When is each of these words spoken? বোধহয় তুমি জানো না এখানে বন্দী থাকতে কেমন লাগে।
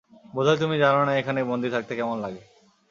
বোধহয় 0.33 0.59
তুমি 0.61 0.75
জানো 0.77 1.01
না 1.05 1.13
এখানে 1.15 1.39
বন্দী 1.43 1.69
থাকতে 1.69 1.93
কেমন 1.95 2.17
লাগে। 2.21 2.41